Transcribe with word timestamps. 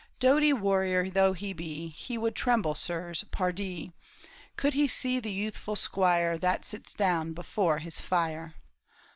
Doughty 0.19 0.51
warrior 0.51 1.11
though 1.11 1.33
he 1.33 1.53
be, 1.53 1.89
He 1.89 2.17
would 2.17 2.33
tremble, 2.35 2.73
sirs, 2.73 3.23
pardie! 3.29 3.91
Could 4.57 4.73
he 4.73 4.87
see 4.87 5.19
the 5.19 5.31
youthful 5.31 5.75
squire 5.75 6.39
That 6.39 6.65
sits 6.65 6.95
down 6.95 7.33
before 7.33 7.77
his 7.77 7.99
fire." 7.99 8.55